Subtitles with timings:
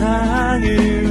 [0.00, 1.09] 세상을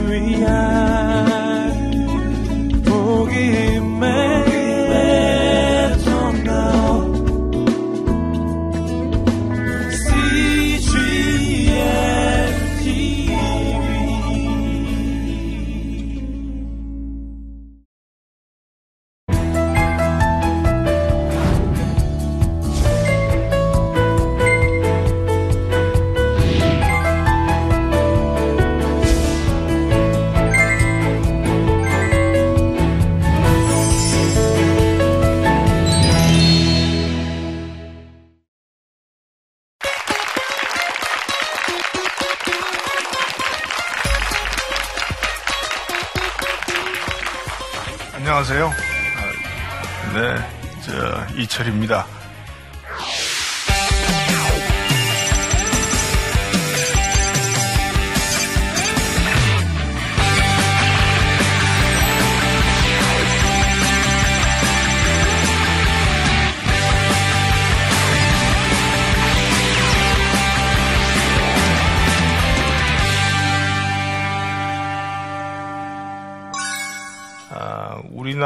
[48.32, 48.68] 안녕하세요.
[48.68, 52.06] 아, 네, 저 이철입니다.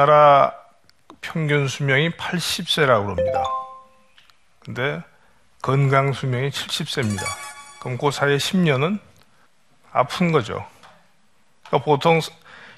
[0.04, 0.54] 우리나라
[1.22, 3.44] 평균 수명이 80세라고 그럽니다.
[4.60, 5.02] 근데
[5.62, 7.22] 건강 수명이 70세입니다.
[7.80, 9.00] 그럼 그 사이에 10년은
[9.94, 10.66] 아픈 거죠.
[11.68, 12.20] 그러니까 보통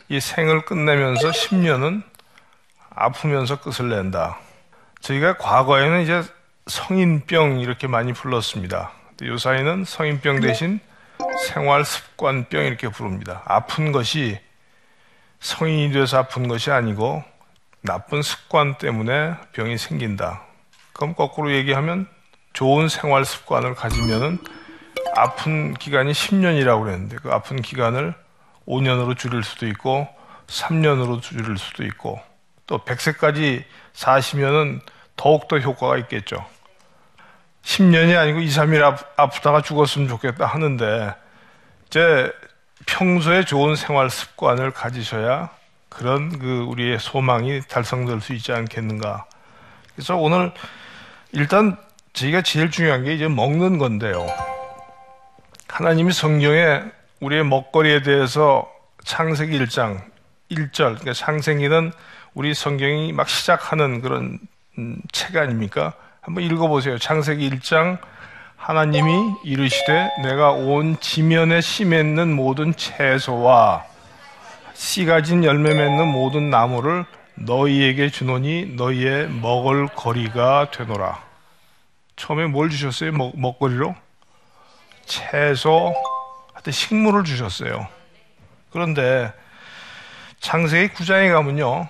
[0.07, 2.03] 이 생을 끝내면서 10년은
[2.91, 4.37] 아프면서 끝을 낸다.
[5.01, 6.23] 저희가 과거에는 이제
[6.67, 8.91] 성인병 이렇게 많이 불렀습니다.
[9.21, 10.79] 요사이는 성인병 대신
[11.47, 13.41] 생활 습관병 이렇게 부릅니다.
[13.45, 14.44] 아픈 것이
[15.39, 17.23] 성인이 돼서 아픈 것이 아니고
[17.81, 20.43] 나쁜 습관 때문에 병이 생긴다.
[20.93, 22.07] 그럼 거꾸로 얘기하면
[22.53, 24.39] 좋은 생활 습관을 가지면은
[25.15, 28.15] 아픈 기간이 10년이라고 그랬는데 그 아픈 기간을
[28.67, 30.07] 5년으로 줄일 수도 있고
[30.47, 32.19] 3년으로 줄일 수도 있고
[32.67, 34.81] 또 100세까지 사시면은
[35.15, 36.45] 더욱더 효과가 있겠죠.
[37.63, 41.13] 10년이 아니고 2, 3일 아프다가 죽었으면 좋겠다 하는데
[41.87, 42.31] 이제
[42.85, 45.49] 평소에 좋은 생활 습관을 가지셔야
[45.89, 49.25] 그런 그 우리의 소망이 달성될 수 있지 않겠는가.
[49.95, 50.51] 그래서 오늘
[51.31, 51.77] 일단
[52.13, 54.25] 저희가 제일 중요한 게 이제 먹는 건데요.
[55.67, 56.83] 하나님이 성경에
[57.19, 58.69] 우리의 먹거리에 대해서
[59.03, 60.01] 창세기 1장
[60.51, 61.91] 1절, 그러니까 창세기는
[62.33, 64.39] 우리 성경이 막 시작하는 그런
[64.77, 65.93] 음, 책 아닙니까?
[66.21, 66.97] 한번 읽어보세요.
[66.97, 67.99] 창세기 1장
[68.65, 73.85] 하나님이 이르시되 내가 온 지면에 씨 맺는 모든 채소와
[74.73, 77.05] 씨 가진 열매 맺는 모든 나무를
[77.35, 81.21] 너희에게 주노니 너희의 먹을 거리가 되노라.
[82.15, 83.11] 처음에 뭘 주셨어요?
[83.11, 83.95] 먹, 먹거리로?
[85.05, 85.93] 채소,
[86.53, 87.87] 하여튼 식물을 주셨어요.
[88.71, 89.31] 그런데
[90.39, 91.87] 창세기 9장에 가면요.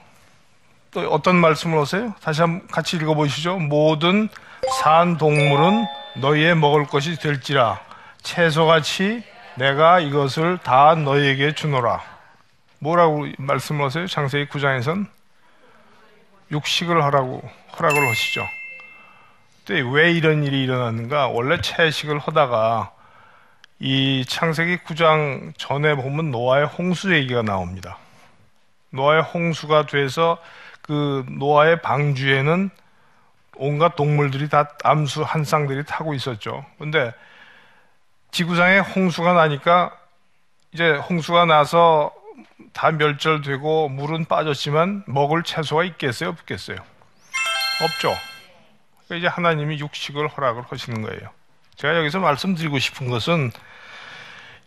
[0.92, 2.14] 또 어떤 말씀을 하세요?
[2.22, 3.60] 다시 한번 같이 읽어보시죠.
[3.60, 4.28] 모든
[4.82, 5.86] 산 동물은
[6.16, 7.80] 너희의 먹을 것이 될지라
[8.22, 9.24] 채소같이
[9.56, 12.02] 내가 이것을 다 너희에게 주노라.
[12.80, 14.08] 뭐라고 말씀을 하세요?
[14.08, 15.08] 창세기 9장에선
[16.52, 17.42] 육식을 하라고
[17.78, 18.46] 허락을 하시죠.
[19.92, 21.28] 왜 이런 일이 일어났는가?
[21.28, 22.92] 원래 채식을 하다가
[23.80, 27.98] 이 창세기 9장 전에 보면 노아의 홍수 얘기가 나옵니다.
[28.92, 30.38] 노아의 홍수가 돼서
[30.82, 32.70] 그 노아의 방주에는
[33.58, 36.66] 온갖 동물들이 다 암수 한 쌍들이 타고 있었죠.
[36.78, 37.14] 근데
[38.32, 39.98] 지구상에 홍수가 나니까
[40.74, 42.14] 이제 홍수가 나서
[42.74, 46.30] 다 멸절되고 물은 빠졌지만 먹을 채소가 있겠어요?
[46.30, 46.78] 없겠어요?
[47.82, 48.14] 없죠.
[49.06, 51.30] 그러니까 이제 하나님이 육식을 허락을 하시는 거예요.
[51.76, 53.52] 제가 여기서 말씀드리고 싶은 것은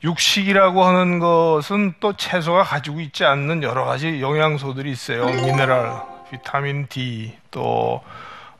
[0.04, 5.26] 육식이라고 하는 것은 또 채소가 가지고 있지 않는 여러 가지 영양소들이 있어요.
[5.26, 8.02] 미네랄, 비타민 D, 또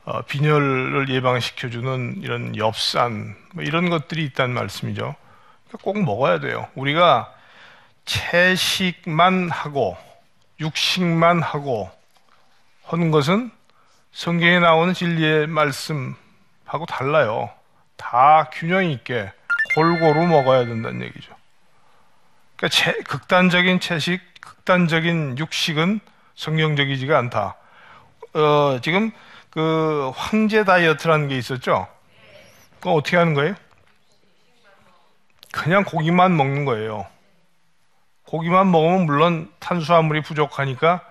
[0.09, 5.15] 어, 빈혈을 예방시켜주는 이런 엽산 뭐 이런 것들이 있다는 말씀이죠.
[5.67, 6.67] 그러니까 꼭 먹어야 돼요.
[6.73, 7.31] 우리가
[8.05, 9.95] 채식만 하고
[10.59, 11.91] 육식만 하고
[12.85, 13.51] 하는 것은
[14.11, 17.51] 성경에 나오는 진리의 말씀하고 달라요.
[17.95, 19.31] 다 균형 있게
[19.75, 21.35] 골고루 먹어야 된다는 얘기죠.
[22.55, 25.99] 그러니까 채, 극단적인 채식, 극단적인 육식은
[26.33, 27.57] 성경적이지가 않다.
[28.33, 29.11] 어, 지금
[29.49, 31.87] 그 황제 다이어트라는 게 있었죠.
[32.79, 33.55] 그거 어떻게 하는 거예요?
[35.51, 37.07] 그냥 고기만 먹는 거예요.
[38.25, 41.01] 고기만 먹으면 물론 탄수화물이 부족하니까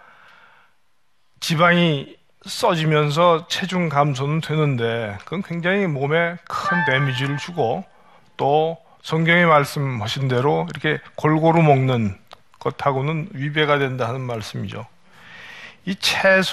[1.40, 7.84] 지방이 써지면서 체중 감소는 되는데 그건 굉장히 몸에 큰 데미지를 주고
[8.36, 12.16] 또 성경에 말씀하신 대로 이렇게 골고루 먹는
[12.60, 14.86] 것하고는 위배가 된다 하는 말씀이죠.
[15.84, 16.46] 이 채소는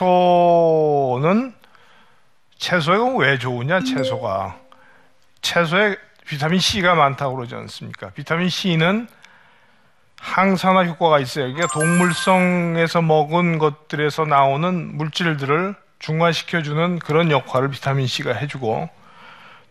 [2.57, 3.81] 채소가 왜 좋으냐?
[3.81, 4.57] 채소가
[5.41, 5.97] 채소에
[6.27, 8.09] 비타민 C가 많다고 그러지 않습니까?
[8.09, 9.07] 비타민 C는
[10.19, 11.53] 항산화 효과가 있어요.
[11.53, 18.89] 그러니까 동물성에서 먹은 것들에서 나오는 물질들을 중화시켜주는 그런 역할을 비타민 C가 해주고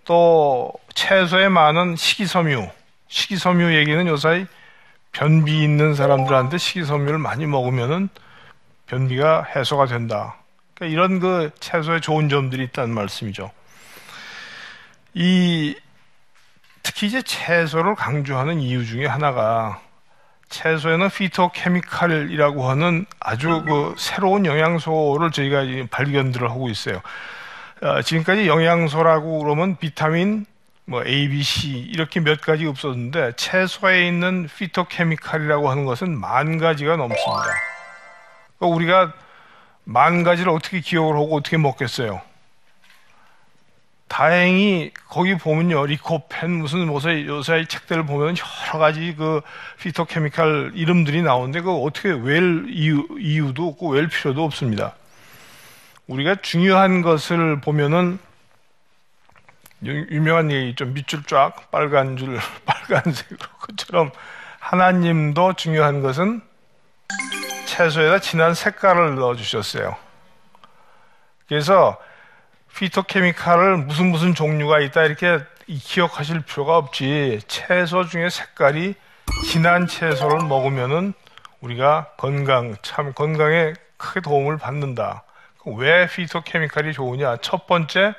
[0.05, 2.69] 또 채소에 많은 식이섬유,
[3.09, 4.47] 식이섬유 얘기는 요사이
[5.13, 8.09] 변비 있는 사람들한테 식이섬유를 많이 먹으면은
[8.87, 10.37] 변비가 해소가 된다.
[10.75, 13.50] 그러니까 이런 그 채소에 좋은 점들이 있다는 말씀이죠.
[15.15, 15.76] 이
[16.82, 19.81] 특히 이제 채소를 강조하는 이유 중에 하나가
[20.49, 27.00] 채소에는 피토케미칼이라고 하는 아주 그 새로운 영양소를 저희가 발견들을 하고 있어요.
[27.82, 30.47] 어, 지금까지 영양소라고 그러면 비타민,
[30.85, 36.97] 뭐 A, B, C 이렇게 몇 가지 없었는데 채소에 있는 피토케미칼이라고 하는 것은 만 가지가
[36.97, 37.43] 넘습니다.
[38.59, 39.12] 그러니까 우리가
[39.85, 42.21] 만 가지를 어떻게 기억을 하고 어떻게 먹겠어요?
[44.09, 48.37] 다행히 거기 보면요 리코펜 무슨 요새 요새 책들을 보면
[48.69, 49.41] 여러 가지 그
[49.81, 54.95] 피토케미칼 이름들이 나오는데 그 어떻게 웰 이유, 이유도 없고 웰 필요도 없습니다.
[56.07, 58.19] 우리가 중요한 것을 보면은
[59.85, 64.11] 유명한 얘기 좀 밑줄 쫙 빨간 줄 빨간색으로 그처럼
[64.61, 66.41] 하나님도 중요한 것은
[67.75, 69.97] 채소에다 진한 색깔을 넣어 주셨어요.
[71.49, 71.99] 그래서
[72.76, 77.41] 피토케미칼을 무슨 무슨 종류가 있다 이렇게 기억하실 필요가 없지.
[77.49, 78.94] 채소 중에 색깔이
[79.44, 81.15] 진한 채소를 먹으면은
[81.61, 85.25] 우리가 건강 참 건강에 크게 도움을 받는다.
[85.67, 87.38] 왜 피토케미칼이 좋으냐?
[87.38, 88.15] 첫 번째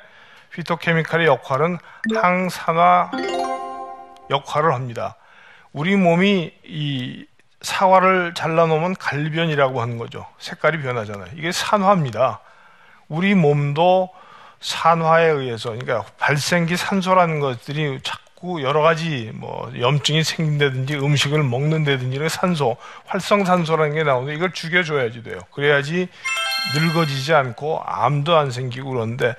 [0.50, 1.78] 피토케미칼의 역할은
[2.14, 3.10] 항산화
[4.28, 5.16] 역할을 합니다.
[5.72, 7.26] 우리 몸이 이
[7.60, 10.26] 사과를 잘라놓으면 갈변이라고 하는 거죠.
[10.38, 11.28] 색깔이 변하잖아요.
[11.36, 12.40] 이게 산화입니다.
[13.08, 14.10] 우리 몸도
[14.60, 22.76] 산화에 의해서 그러니까 발생기 산소라는 것들이 자꾸 여러 가지 뭐 염증이 생긴다든지 음식을 먹는다든지 산소
[23.06, 25.38] 활성산소라는 게 나오는데 이걸 죽여줘야지 돼요.
[25.52, 26.08] 그래야지
[26.74, 29.34] 늙어지지 않고 암도 안 생기고 그런데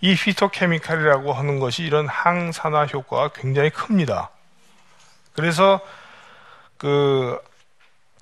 [0.00, 4.30] 이 피토케미칼이라고 하는 것이 이런 항산화 효과가 굉장히 큽니다.
[5.34, 5.80] 그래서
[6.78, 7.38] 그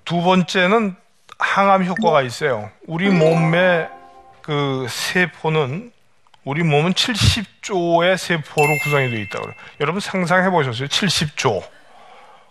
[0.08, 0.96] 두 번째는
[1.38, 2.70] 항암 효과가 있어요.
[2.86, 3.90] 우리 몸의
[4.40, 5.92] 그 세포는
[6.44, 9.58] 우리 몸은 70조의 세포로 구성이 되어 있다고 그래요.
[9.80, 10.88] 여러분 상상해 보셨어요?
[10.88, 11.62] 70조.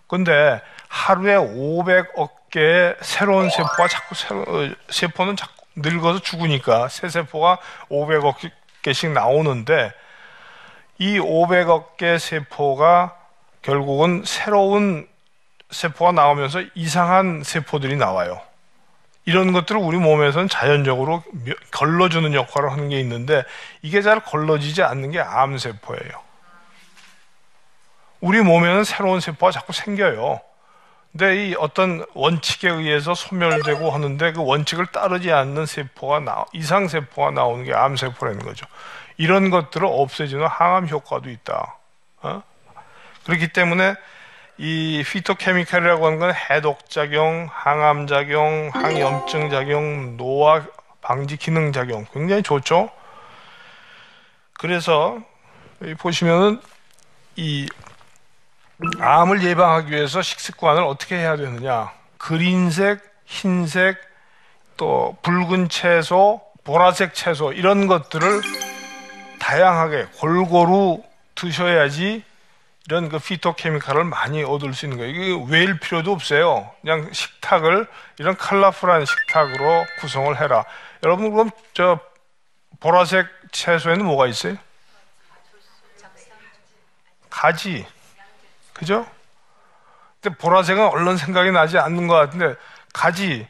[0.05, 7.57] 근데 하루에 500억 개의 새로운 세포가 자꾸 새로, 어, 세포는 자꾸 늙어서 죽으니까 새 세포가
[7.89, 8.35] 500억
[8.83, 9.93] 개씩 나오는데
[10.99, 13.15] 이 500억 개 세포가
[13.63, 15.07] 결국은 새로운
[15.69, 18.41] 세포가 나오면서 이상한 세포들이 나와요.
[19.25, 21.21] 이런 것들을 우리 몸에서는 자연적으로
[21.71, 23.43] 걸러주는 역할을 하는 게 있는데
[23.81, 26.27] 이게 잘 걸러지지 않는 게 암세포예요.
[28.21, 30.39] 우리 몸에는 새로운 세포가 자꾸 생겨요.
[31.11, 37.31] 근데 이 어떤 원칙에 의해서 소멸되고 하는데 그 원칙을 따르지 않는 세포가 나, 이상 세포가
[37.31, 38.65] 나오는 게 암세포라는 거죠.
[39.17, 41.75] 이런 것들을 없애주는 항암 효과도 있다.
[42.21, 42.43] 어?
[43.25, 43.95] 그렇기 때문에
[44.57, 50.65] 이 피토케미칼이라고 하는 건 해독작용, 항암작용, 항염증작용, 노화
[51.01, 52.89] 방지 기능작용 굉장히 좋죠.
[54.53, 55.19] 그래서
[55.99, 56.59] 보시면은
[57.35, 57.67] 이
[58.99, 61.91] 암을 예방하기 위해서 식습관을 어떻게 해야 되느냐.
[62.17, 63.97] 그린색, 흰색,
[64.75, 68.41] 또 붉은 채소, 보라색 채소 이런 것들을
[69.39, 71.03] 다양하게 골고루
[71.35, 72.23] 드셔야지
[72.87, 75.11] 이런 그 피토케미칼을 많이 얻을 수 있는 거예요.
[75.11, 76.71] 이게 외일 필요도 없어요.
[76.81, 80.63] 그냥 식탁을 이런 컬러풀한 식탁으로 구성을 해라.
[81.03, 81.99] 여러분 그럼 저
[82.79, 84.55] 보라색 채소에는 뭐가 있어요?
[87.29, 87.85] 가지.
[88.73, 89.05] 그죠?
[90.21, 92.55] 근데 보라색은 얼른 생각이 나지 않는 것 같은데
[92.93, 93.47] 가지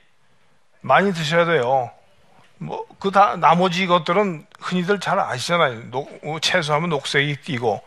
[0.81, 1.91] 많이 드셔야 돼요.
[2.57, 5.91] 뭐 그 다 나머지 것들은 흔히들 잘 아시잖아요.
[5.91, 6.09] 녹,
[6.41, 7.81] 채소하면 녹색이 띄고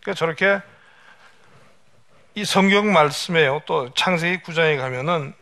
[0.00, 0.62] 그러니까 저렇게
[2.34, 3.60] 이 성경 말씀에요.
[3.66, 5.34] 또 창세기 구장에 가면은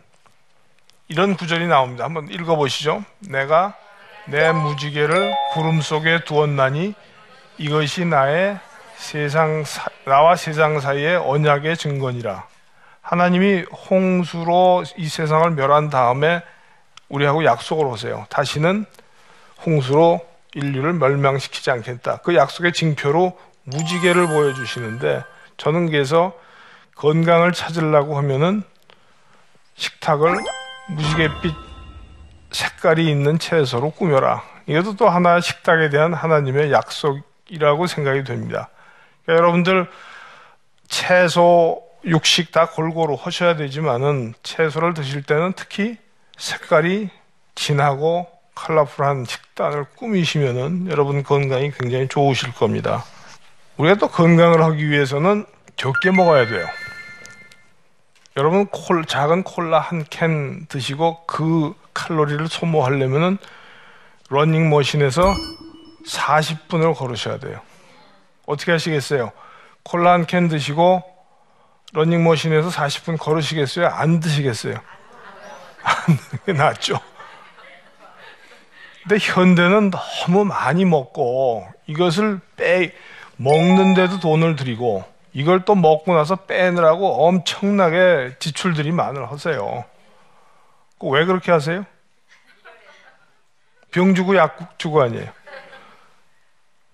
[1.07, 2.05] 이런 구절이 나옵니다.
[2.05, 3.05] 한번 읽어 보시죠.
[3.21, 3.75] 내가
[4.27, 6.95] 내 무지개를 구름 속에 두었나니
[7.59, 8.59] 이것이 나의
[8.97, 12.47] 세상 사, 나와 세상 사이의 언약의 증거니라.
[13.03, 16.43] 하나님이 홍수로 이 세상을 멸한 다음에
[17.09, 18.27] 우리하고 약속을 하세요.
[18.31, 18.85] 다시는
[19.65, 22.19] 홍수로 인류를 멸망시키지 않겠다.
[22.19, 25.23] 그 약속의 징표로 무지개를 보여주시는데
[25.57, 26.33] 저는 그래서
[27.01, 28.63] 건강을 찾으려고 하면은
[29.77, 30.37] 식탁을
[30.91, 31.55] 무지갯빛
[32.53, 34.43] 색깔이 있는 채소로 꾸며라.
[34.67, 38.69] 이것도 또 하나 식탁에 대한 하나님의 약속이라고 생각이 됩니다.
[39.25, 39.89] 그러니까 여러분들
[40.89, 45.97] 채소, 육식 다 골고루 하셔야 되지만은 채소를 드실 때는 특히
[46.37, 47.09] 색깔이
[47.55, 53.05] 진하고 컬러풀한 식단을 꾸미시면은 여러분 건강이 굉장히 좋으실 겁니다.
[53.79, 56.67] 우리가 또 건강을 하기 위해서는 적게 먹어야 돼요.
[58.37, 63.39] 여러분 콜, 작은 콜라 한 캔 드시고 그 칼로리를 소모하려면은
[64.29, 65.35] 러닝 머신에서
[66.07, 67.61] 40분을 걸으셔야 돼요.
[68.47, 69.33] 어떻게 하시겠어요?
[69.83, 71.03] 콜라 한 캔 드시고
[71.93, 73.89] 러닝 머신에서 40분 걸으시겠어요?
[73.89, 74.75] 안 드시겠어요?
[75.83, 77.01] 안 드는 게 낫죠.
[79.03, 82.93] 근데 현대는 너무 많이 먹고 이것을 빼
[83.37, 89.85] 먹는데도 돈을 들이고 이걸 또 먹고 나서 빼느라고 엄청나게 지출들이 많을 하세요.
[91.03, 91.85] 왜 그렇게 하세요?
[93.91, 95.31] 병 주고 약 주고 아니에요.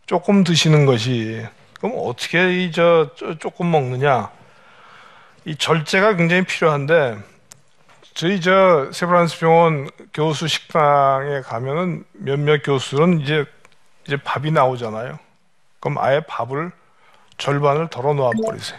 [0.07, 4.31] 조금 드시는 것이 그럼 어떻게 이 저 조금 먹느냐?
[5.45, 7.19] 이 절제가 굉장히 필요한데
[8.15, 13.45] 저희 저 세브란스 병원 교수 식당에 가면은 몇몇 교수는 이제
[14.07, 15.19] 이제 밥이 나오잖아요.
[15.81, 16.73] 그럼 아예 밥을
[17.39, 18.79] 절반을 덜어 놓아 버리세요.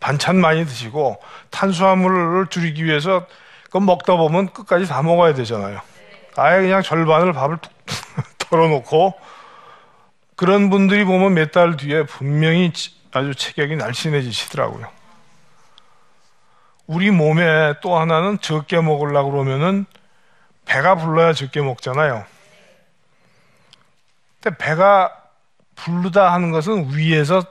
[0.00, 1.20] 반찬 많이 드시고
[1.50, 3.26] 탄수화물을 줄이기 위해서
[3.70, 5.80] 그 먹다 보면 끝까지 다 먹어야 되잖아요.
[6.36, 7.72] 아예 그냥 절반을 밥을 툭
[8.50, 9.14] 덜어놓고
[10.36, 12.72] 그런 분들이 보면 몇 달 뒤에 분명히
[13.12, 14.88] 아주 체격이 날씬해지시더라고요.
[16.86, 19.86] 우리 몸에 또 하나는 적게 먹으려고 그러면은
[20.64, 22.24] 배가 불러야 적게 먹잖아요.
[24.40, 25.21] 근데 배가
[25.76, 27.44] 부르다 하는 것은 위에서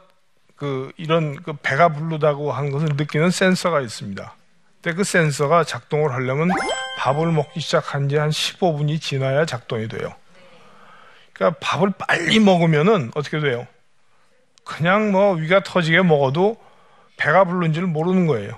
[0.55, 4.35] 그 이런 그 배가 부르다고 하는 것을 느끼는 센서가 있습니다.
[4.81, 6.49] 근데 그 센서가 작동을 하려면
[6.99, 10.13] 밥을 먹기 시작한 지 한 15분이 지나야 작동이 돼요.
[11.33, 13.65] 그러니까 밥을 빨리 먹으면은 어떻게 돼요?
[14.63, 16.57] 그냥 뭐 위가 터지게 먹어도
[17.17, 18.57] 배가 부른 줄 모르는 거예요.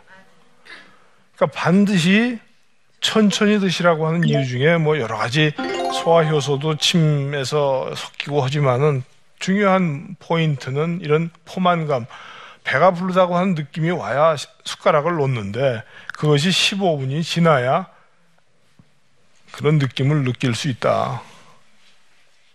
[1.35, 2.39] 그러니까 반드시
[2.99, 5.51] 천천히 드시라고 하는 이유 중에 뭐 여러 가지
[5.93, 9.03] 소화 효소도 침에서 섞이고 하지만은
[9.43, 12.05] 중요한 포인트는 이런 포만감,
[12.63, 15.83] 배가 부르다고 하는 느낌이 와야 숟가락을 놓는데
[16.13, 17.87] 그것이 15분이 지나야
[19.51, 21.21] 그런 느낌을 느낄 수 있다.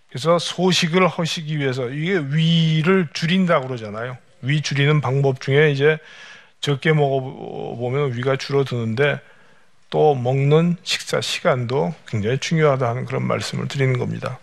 [0.09, 4.16] 그래서 소식을 하시기 위해서 이게 위를 줄인다고 그러잖아요.
[4.40, 5.99] 위 줄이는 방법 중에 이제
[6.62, 9.21] 적게 먹어보면 위가 줄어드는데
[9.90, 14.38] 또 먹는 식사 시간도 굉장히 중요하다는 그런 말씀을 드리는 겁니다.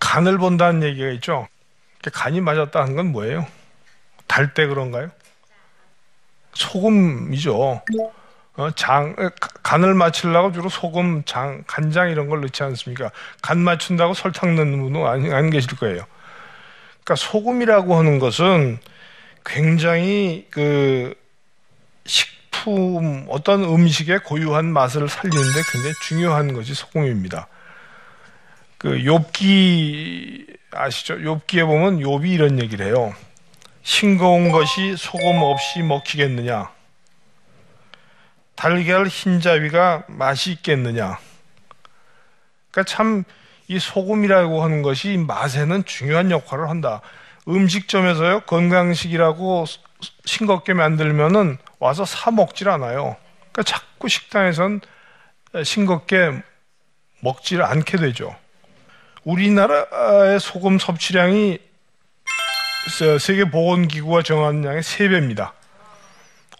[0.00, 1.48] 간을 본다는 얘기가 있죠.
[2.12, 3.46] 간이 맞았다는 건 뭐예요?
[4.26, 5.10] 달 때 그런가요?
[6.54, 7.82] 소금이죠.
[8.56, 9.14] 어, 장,
[9.62, 13.10] 간을 맞추려고 주로 소금, 장, 간장 이런 걸 넣지 않습니까?
[13.40, 16.04] 간 맞춘다고 설탕 넣는 분은 안, 안 계실 거예요.
[17.04, 18.78] 그러니까 소금이라고 하는 것은
[19.46, 21.14] 굉장히 그
[22.04, 27.46] 식품, 어떤 음식의 고유한 맛을 살리는데 굉장히 중요한 것이 소금입니다.
[28.78, 31.16] 그 욥기 아시죠?
[31.16, 33.14] 욥기에 보면 욥이 이런 얘기를 해요.
[33.82, 36.70] 싱거운 것이 소금 없이 먹히겠느냐?
[38.54, 41.18] 달걀 흰자위가 맛이 있겠느냐?
[42.70, 43.24] 그러니까 참
[43.68, 47.02] 이 소금이라고 하는 것이 맛에는 중요한 역할을 한다.
[47.46, 49.66] 음식점에서요 건강식이라고
[50.24, 53.16] 싱겁게 만들면은 와서 사 먹질 않아요.
[53.52, 54.80] 그러니까 자꾸 식당에선
[55.64, 56.42] 싱겁게
[57.20, 58.34] 먹지를 않게 되죠.
[59.24, 61.58] 우리나라의 소금 섭취량이
[63.20, 65.52] 세계보건기구가 정한 양의 3배입니다.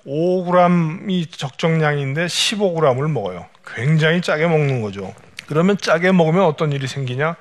[0.07, 3.47] 5g이 적정량인데 15g을 먹어요.
[3.67, 5.15] 굉장히 짜게 먹는 거죠.
[5.47, 7.37] 그러면 짜게 먹으면 어떤 일이 생기냐?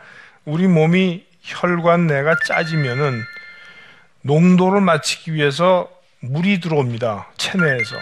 [0.45, 3.23] 우리 몸이 혈관 내가 짜지면은
[4.21, 7.27] 농도를 맞추기 위해서 물이 들어옵니다.
[7.37, 7.95] 체내에서.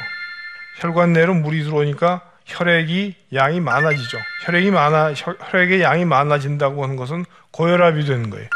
[0.79, 4.17] 혈관 내로 물이 들어오니까 혈액이 양이 많아지죠.
[4.45, 8.47] 혈액이 많아 혈액의 양이 많아진다고 하는 것은 고혈압이 되는 거예요.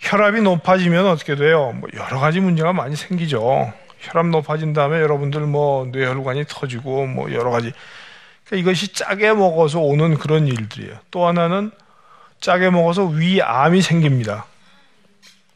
[0.00, 1.72] 혈압이 높아지면 어떻게 돼요?
[1.72, 3.72] 뭐 여러 가지 문제가 많이 생기죠.
[4.00, 7.72] 혈압 높아진 다음에 여러분들 뭐 뇌혈관이 터지고 뭐 여러 가지
[8.44, 10.98] 그러니까 이것이 짜게 먹어서 오는 그런 일들이에요.
[11.10, 11.70] 또 하나는
[12.40, 14.46] 짜게 먹어서 위암이 생깁니다.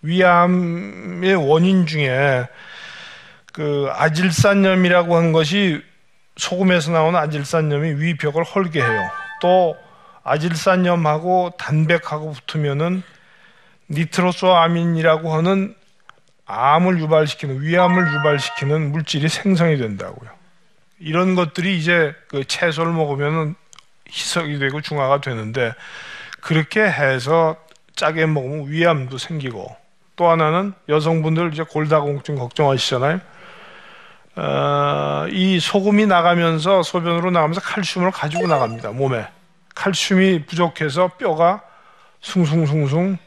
[0.03, 2.47] 위암의 원인 중에
[3.53, 5.83] 그 아질산염이라고 하는 것이
[6.37, 9.11] 소금에서 나오는 아질산염이 위 벽을 헐게 해요.
[9.41, 9.77] 또
[10.25, 13.03] 아질산염하고 단백하고 붙으면은
[13.91, 15.75] 니트로소아민이라고 하는
[16.47, 20.31] 암을 유발시키는 위암을 유발시키는 물질이 생성이 된다고요.
[20.99, 23.55] 이런 것들이 이제 그 채소를 먹으면
[24.09, 25.73] 희석이 되고 중화가 되는데
[26.41, 27.57] 그렇게 해서
[27.97, 29.77] 짜게 먹으면 위암도 생기고
[30.17, 33.21] 또 하나는 여성분들 이제 골다공증 걱정하시잖아요.
[34.35, 39.27] 어, 이 소금이 나가면서 소변으로 나가면서 칼슘을 가지고 나갑니다 몸에
[39.75, 41.63] 칼슘이 부족해서 뼈가
[42.21, 43.19] 숭숭숭숭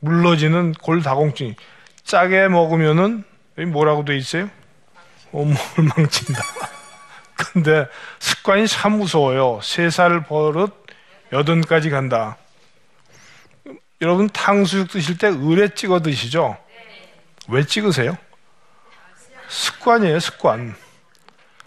[0.00, 1.54] 물러지는 골다공증
[2.02, 3.24] 짜게 먹으면은
[3.68, 4.50] 뭐라고 돼 있어요?
[5.32, 5.56] 온몸을
[5.96, 6.42] 망친다.
[7.54, 7.86] 근데
[8.18, 9.60] 습관이 참 무서워요.
[9.62, 10.72] 세 살 버릇
[11.32, 12.36] 여든까지 간다.
[14.02, 16.56] 여러분 탕수육 드실 때 을에 찍어 드시죠?
[17.48, 18.16] 왜 찍으세요?
[19.48, 20.74] 습관이에요, 습관.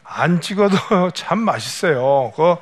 [0.03, 2.31] 안 찍어도 참 맛있어요.
[2.35, 2.55] 그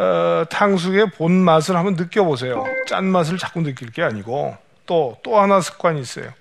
[0.00, 2.64] 어, 탕수육의 본 맛을 한번 느껴보세요.
[2.86, 6.32] 짠 맛을 자꾸 느낄 게 아니고 또 또 하나 습관이 있어요.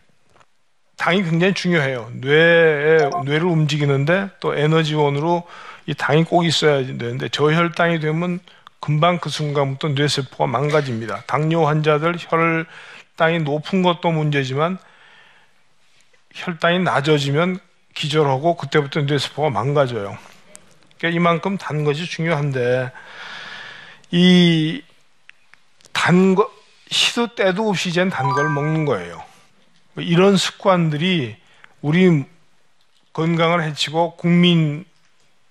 [0.97, 2.11] 당이 굉장히 중요해요.
[2.15, 5.43] 뇌에 뇌를 움직이는데 또 에너지원으로
[5.85, 8.39] 이 당이 꼭 있어야 되는데 저혈당이 되면
[8.79, 11.23] 금방 그 순간부터 뇌세포가 망가집니다.
[11.27, 14.77] 당뇨 환자들 혈당이 높은 것도 문제지만
[16.33, 17.59] 혈당이 낮아지면
[17.97, 20.17] 기절하고 그때부터 뇌세포가 망가져요.
[20.97, 22.91] 그러니까 이만큼 단 것이 중요한데
[24.11, 24.81] 이
[25.97, 26.49] 단 거,
[26.89, 29.21] 시도 때도 없이 이젠 단걸 먹는 거예요.
[29.97, 31.35] 이런 습관들이
[31.81, 32.23] 우리
[33.13, 34.85] 건강을 해치고 국민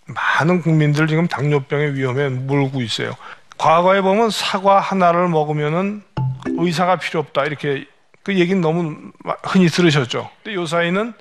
[0.06, 3.12] 많은 국민들 지금 당뇨병의 위험에 물고 있어요.
[3.58, 6.02] 과거에 보면 사과 하나를 먹으면은
[6.46, 7.86] 의사가 필요 없다 이렇게
[8.22, 8.96] 그 얘기는 너무
[9.42, 10.30] 흔히 들으셨죠.
[10.44, 11.12] 근데 요 사이는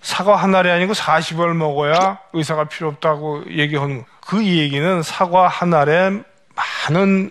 [0.00, 6.22] 사과 하나이 아니고 40알 먹어야 의사가 필요 없다고 얘기하는 그 얘기는 사과 한 알에
[6.88, 7.30] 많은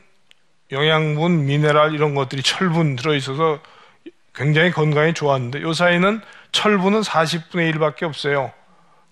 [0.71, 3.59] 영양분, 미네랄 이런 것들이 철분 들어있어서
[4.35, 6.21] 굉장히 건강에 좋았는데 요 사이는
[6.51, 8.51] 철분은 40분의 1밖에 없어요.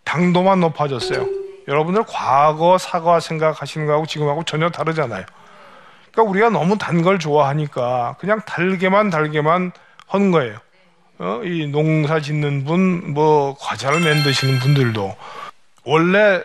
[0.04, 1.26] 당도만 높아졌어요.
[1.68, 5.26] 여러분들 과거 사과 생각하시는 거하고 지금하고 전혀 다르잖아요.
[6.12, 9.72] 그러니까 우리가 너무 단 걸 좋아하니까 그냥 달게만 달게만
[10.08, 10.58] 하는 거예요.
[11.20, 11.42] 어?
[11.44, 15.16] 이 농사 짓는 분, 뭐 과자를 만드시는 분들도
[15.86, 16.42] 원래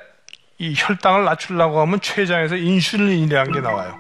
[0.59, 3.99] 이 혈당을 낮추려고 하면 췌장에서 인슐린이라는 게 나와요.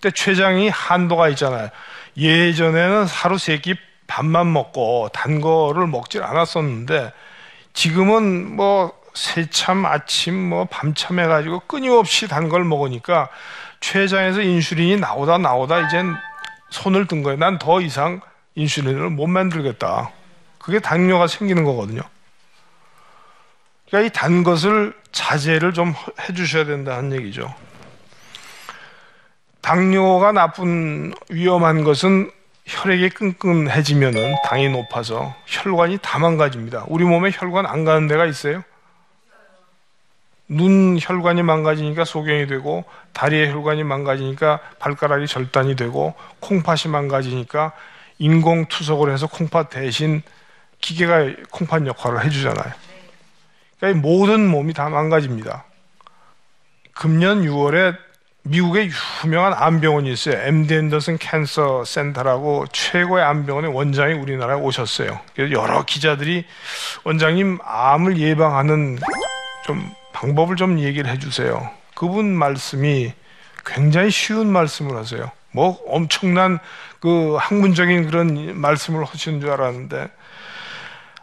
[0.00, 1.68] 근데 췌장이 한도가 있잖아요.
[2.16, 3.74] 예전에는 하루 세 끼
[4.08, 7.12] 밥만 먹고 단 거를 먹질 않았었는데
[7.72, 13.28] 지금은 뭐 새참 아침 뭐 밤참 해가지고 끊임없이 단 걸 먹으니까
[13.80, 16.14] 췌장에서 인슐린이 나오다 나오다 이젠
[16.70, 17.38] 손을 든 거예요.
[17.38, 18.20] 난 더 이상
[18.54, 20.10] 인슐린을 못 만들겠다.
[20.58, 22.02] 그게 당뇨가 생기는 거거든요.
[23.88, 27.54] 그러니까 이 단 것을 자제를 좀 해주셔야 된다는 얘기죠.
[29.60, 32.30] 당뇨가 나쁜 위험한 것은
[32.64, 36.84] 혈액이 끈끈해지면 당이 높아서 혈관이 다 망가집니다.
[36.88, 38.62] 우리 몸에 혈관 안 가는 데가 있어요?
[40.48, 47.72] 눈 혈관이 망가지니까 소경이 되고 다리의 혈관이 망가지니까 발가락이 절단이 되고 콩팥이 망가지니까
[48.22, 50.22] 인공 투석을 해서 콩팥 대신
[50.80, 52.72] 기계가 콩팥 역할을 해주잖아요.
[53.80, 55.64] 그러니까 모든 몸이 다 망가집니다.
[56.94, 57.96] 금년 6월에
[58.44, 58.90] 미국의
[59.24, 60.36] 유명한 암병원이 있어요.
[60.40, 65.18] MD 앤더슨 캔서 센터라고 최고의 암병원의 원장이 우리나라에 오셨어요.
[65.34, 66.44] 그래서 여러 기자들이
[67.02, 69.00] 원장님 암을 예방하는
[69.64, 71.70] 좀 방법을 좀 얘기를 해주세요.
[71.96, 73.12] 그분 말씀이
[73.64, 75.30] 굉장히 쉬운 말씀을 하세요.
[75.52, 76.58] 뭐 엄청난
[77.00, 80.08] 그 학문적인 그런 말씀을 하시는 줄 알았는데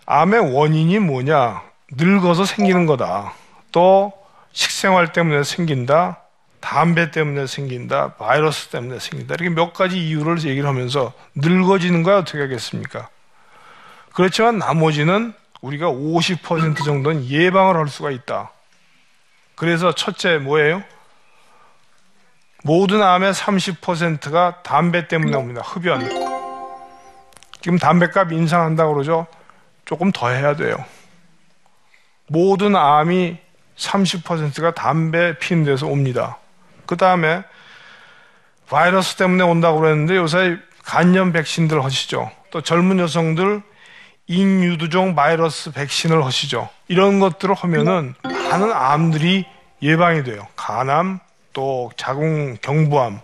[0.06, 1.62] 암의 원인이 뭐냐?
[1.92, 3.34] 늙어서 생기는 거다.
[3.72, 4.14] 또
[4.54, 6.22] 식생활 때문에 생긴다.
[6.60, 8.16] 담배 때문에 생긴다.
[8.16, 9.36] 바이러스 때문에 생긴다.
[9.36, 13.10] 이렇게 몇 가지 이유를 얘기를 하면서 늙어지는 거야 어떻게 하겠습니까?
[14.14, 18.52] 그렇지만 나머지는 우리가 50% 정도는 예방을 할 수가 있다.
[19.56, 20.84] 그래서 첫째 뭐예요?
[22.64, 25.62] 모든 암의 30%가 담배 때문에 옵니다.
[25.64, 26.02] 흡연.
[27.62, 29.28] 지금 담배값 인상한다고 그러죠?
[29.86, 30.76] 조금 더 해야 돼요.
[32.28, 33.38] 모든 암이
[33.76, 36.38] 30%가 담배 피는 데서 옵니다.
[36.86, 37.44] 그 다음에
[38.70, 42.32] 바이러스 때문에 온다고 그랬는데 요새 간염 백신들 하시죠.
[42.52, 43.62] 또 젊은 여성들
[44.28, 46.70] 인유두종 바이러스 백신을 하시죠.
[46.88, 49.46] 이런 것들을 하면은 많은 암들이
[49.82, 50.48] 예방이 돼요.
[50.56, 51.20] 간암,
[51.54, 53.20] 또 자궁 경부암.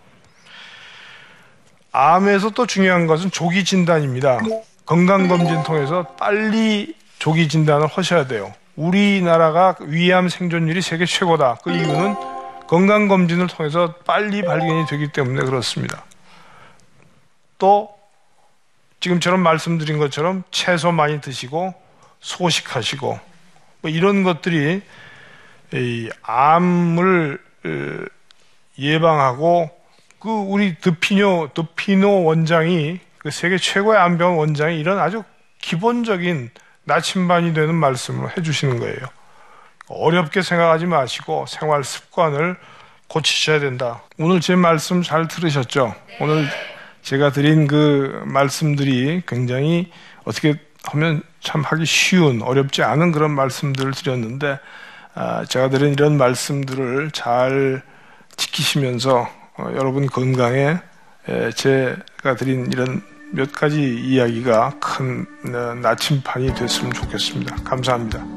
[1.92, 4.40] 암에서 또 중요한 것은 조기 진단입니다.
[4.86, 8.54] 건강검진 통해서 빨리 조기 진단을 하셔야 돼요.
[8.76, 11.60] 우리나라가 위암 생존율이 세계 최고다.
[11.64, 12.16] 그 이유는
[12.68, 16.04] 건강검진을 통해서 빨리 발견이 되기 때문에 그렇습니다.
[17.58, 17.96] 또
[19.00, 21.74] 지금처럼 말씀드린 것처럼 채소 많이 드시고
[22.20, 23.20] 소식하시고
[23.82, 24.82] 뭐 이런 것들이
[25.74, 28.06] 이 암을 어,
[28.78, 29.70] 예방하고
[30.20, 35.24] 그 우리 드피뇨 드피노 원장이 그 세계 최고의 암병 원장이 이런 아주
[35.60, 36.52] 기본적인
[36.84, 38.98] 나침반이 되는 말씀을 해주시는 거예요.
[39.88, 42.56] 어렵게 생각하지 마시고 생활 습관을
[43.08, 44.04] 고치셔야 된다.
[44.18, 45.94] 오늘 제 말씀 잘 들으셨죠?
[46.20, 46.48] 오늘
[47.02, 49.92] 제가 드린 그 말씀들이 굉장히
[50.24, 54.60] 어떻게 하면 참 하기 쉬운 어렵지 않은 그런 말씀들을 드렸는데 아,
[55.48, 57.82] 제가 드린 이런 말씀들을 잘
[58.36, 60.78] 지키시면서 어, 여러분 건강에
[61.56, 63.02] 제가 드린 이런
[63.32, 67.56] 몇 가지 이야기가 큰 어, 나침판이 됐으면 좋겠습니다.
[67.64, 68.35] 감사합니다.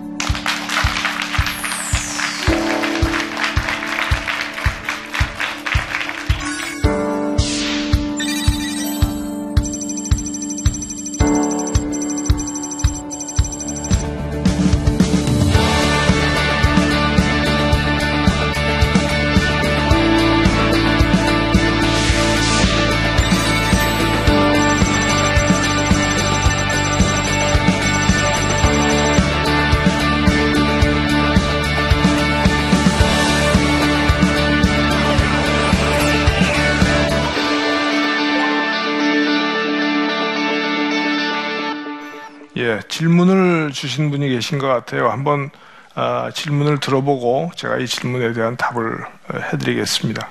[43.79, 45.09] 주신 분이 계신 것 같아요.
[45.09, 45.51] 한번
[45.95, 50.29] 어, 질문을 들어보고 제가 이 질문에 대한 답을 어, 해드리겠습니다.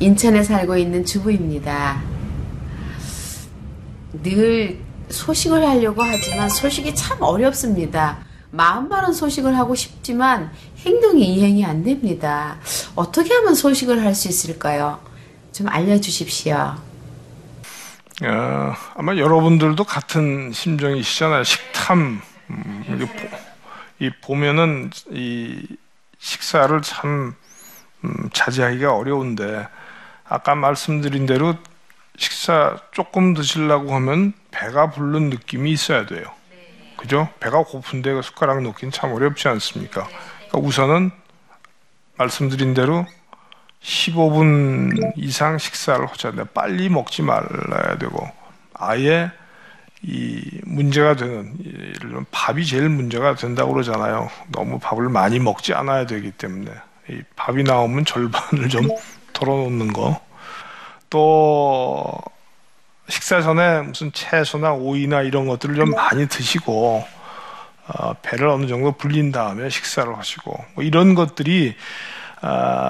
[0.00, 2.00] 인천에 살고 있는 주부입니다.
[4.22, 8.18] 늘 소식을 하려고 하지만 소식이 참 어렵습니다.
[8.50, 10.50] 마음만은 소식을 하고 싶지만
[10.84, 12.56] 행동이 이행이 안 됩니다.
[12.96, 14.98] 어떻게 하면 소식을 할 수 있을까요?
[15.52, 16.87] 좀 알려주십시오.
[18.24, 21.44] 어, 아마 여러분들도 같은 심정이시잖아요.
[21.44, 22.20] 식탐.
[22.50, 23.08] 음,
[24.00, 25.76] 이, 보면은 이
[26.18, 27.34] 식사를 참
[28.04, 29.68] 음, 자제하기가 어려운데
[30.24, 31.54] 아까 말씀드린 대로
[32.16, 36.24] 식사 조금 드시려고 하면 배가 부른 느낌이 있어야 돼요.
[36.96, 37.28] 그죠?
[37.38, 40.08] 배가 고픈데 그 숟가락 놓긴 참 어렵지 않습니까?
[40.48, 41.12] 그러니까 우선은
[42.16, 43.06] 말씀드린 대로
[43.82, 48.28] 15분 이상 식사를 하자는데 빨리 먹지 말아야 되고
[48.74, 49.30] 아예
[50.02, 54.30] 이 문제가 되는 예를 밥이 제일 문제가 된다고 그러잖아요.
[54.52, 56.70] 너무 밥을 많이 먹지 않아야 되기 때문에
[57.10, 58.88] 이 밥이 나오면 절반을 좀
[59.32, 60.20] 덜어놓는 거.
[61.10, 62.12] 또
[63.08, 67.04] 식사 전에 무슨 채소나 오이나 이런 것들을 좀 많이 드시고
[67.88, 72.17] 어, 배를 어느 정도 불린 다음에 식사를 하시고 뭐 이런 것들이 아,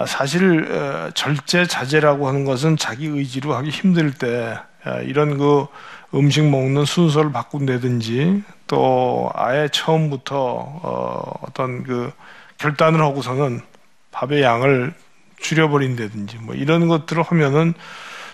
[0.06, 5.66] 사실 어, 절제 자제라고 하는 것은 자기 의지로 하기 힘들 때 아, 이런 그
[6.14, 12.12] 음식 먹는 순서를 바꾼다든지 또 아예 처음부터 어, 어떤 그
[12.58, 13.60] 결단을 하고서는
[14.10, 14.94] 밥의 양을
[15.40, 17.74] 줄여버린다든지 뭐 이런 것들을 하면은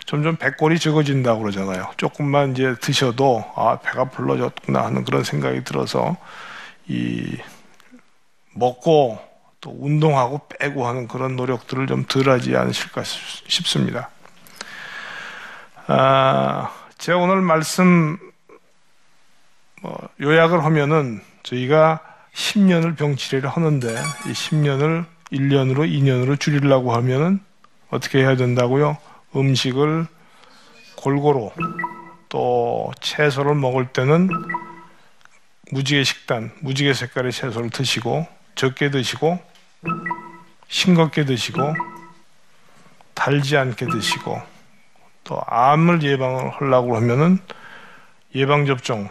[0.07, 1.91] 점점 배꼴이 적어진다고 그러잖아요.
[1.97, 6.17] 조금만 이제 드셔도 아 배가 불러졌구나 하는 그런 생각이 들어서
[6.87, 7.37] 이
[8.55, 9.19] 먹고
[9.65, 14.11] 또 운동하고 빼고 하는 그런 노력들을 좀 덜하지 않으실까 싶습니다.
[15.87, 18.19] 아, 제가 오늘 말씀
[19.81, 22.01] 뭐 요약을 하면은 저희가
[22.35, 23.89] 10년을 병치레를 하는데
[24.27, 27.41] 이 10년을 1년으로 2년으로 줄이려고 하면은
[27.89, 28.99] 어떻게 해야 된다고요?
[29.35, 30.07] 음식을
[30.97, 31.53] 골고루
[32.29, 34.29] 또 채소를 먹을 때는
[35.71, 39.54] 무지개 식단, 무지개 색깔의 채소를 드시고 적게 드시고
[40.69, 41.61] 싱겁게 드시고
[43.15, 44.41] 달지 않게 드시고
[45.25, 47.39] 또 암을 예방을 하려고 하면은
[48.35, 49.09] 예방 접종,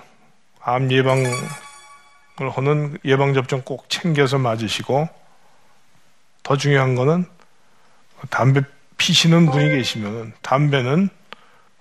[0.62, 1.32] 암 예방을
[2.52, 5.08] 하는 예방 접종 꼭 챙겨서 맞으시고
[6.44, 7.26] 더 중요한 거는
[8.30, 8.62] 담배
[8.98, 11.10] 피시는 분이 계시면은 담배는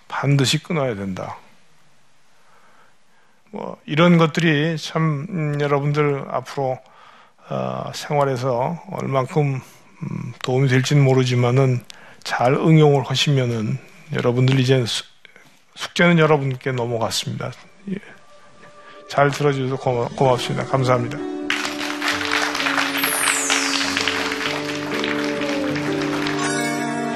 [0.09, 1.37] 반드시 끊어야 된다.
[3.51, 6.92] 뭐 이런 것들이 참 음, 여러분들 앞으로 어,
[7.95, 9.61] 생활에서 얼만큼
[10.03, 11.85] 음, 도움이 될지는 모르지만은
[12.25, 13.79] 잘 응용을 하시면은
[14.13, 14.85] 여러분들 이제
[15.75, 17.53] 숙제는 여러분께 넘어갔습니다.
[17.91, 17.97] 예.
[19.09, 20.65] 잘 들어주셔서 고마, 고맙습니다.
[20.67, 21.19] 감사합니다.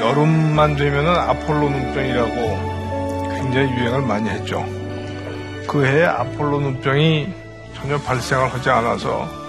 [0.01, 4.64] 여름만 되면은 아폴로 눈병이라고 굉장히 유행을 많이 했죠.
[5.66, 7.33] 그 해에 아폴로 눈병이
[7.75, 9.45] 전혀 발생을 하지 않아서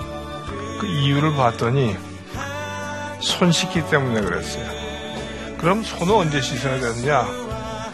[0.80, 1.96] 그 이유를 봤더니
[3.20, 4.66] 손 씻기 때문에 그랬어요.
[5.58, 7.26] 그럼 손은 언제 씻어야 되느냐?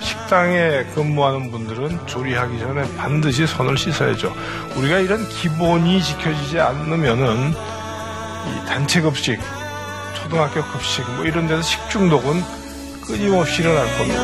[0.01, 4.33] 식당에 근무하는 분들은 조리하기 전에 반드시 손을 씻어야죠.
[4.75, 9.39] 우리가 이런 기본이 지켜지지 않으면은 이 단체 급식,
[10.15, 12.43] 초등학교 급식 뭐 이런 데서 식중독은
[13.07, 14.23] 끊임없이 일어날 겁니다.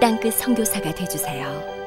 [0.00, 1.77] 땅끝 선교사가 되주세요.